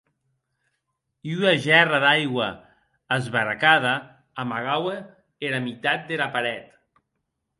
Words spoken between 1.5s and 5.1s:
gèrra d’aigua, esberecada, amagaue